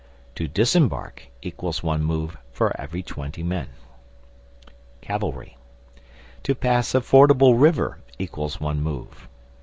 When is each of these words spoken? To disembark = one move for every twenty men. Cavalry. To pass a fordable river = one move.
To 0.33 0.47
disembark 0.47 1.27
= 1.57 1.59
one 1.83 2.03
move 2.03 2.35
for 2.51 2.75
every 2.81 3.03
twenty 3.03 3.43
men. 3.43 3.67
Cavalry. 4.99 5.57
To 6.41 6.55
pass 6.55 6.95
a 6.95 7.01
fordable 7.01 7.53
river 7.53 7.99
= 8.25 8.33
one 8.57 8.81
move. 8.81 9.29